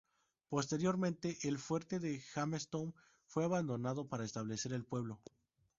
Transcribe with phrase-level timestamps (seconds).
[0.49, 2.95] Posteriormente el fuerte de Jamestown
[3.27, 5.19] fue abandonado para establecer el pueblo.